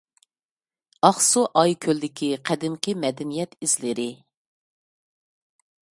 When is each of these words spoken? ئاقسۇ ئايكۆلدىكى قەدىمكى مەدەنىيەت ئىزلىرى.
ئاقسۇ 1.09 1.43
ئايكۆلدىكى 1.61 2.29
قەدىمكى 2.51 2.95
مەدەنىيەت 3.05 3.55
ئىزلىرى. 3.69 4.11